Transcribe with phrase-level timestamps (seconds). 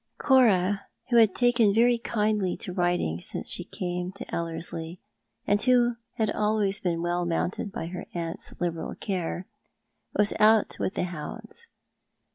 [0.17, 4.99] Cora, who had taken very kindly to riding since she came to Ellerslie,
[5.45, 9.45] and who had always been well mounted by her aunt's liberal care,
[10.15, 11.67] was out with the hounds.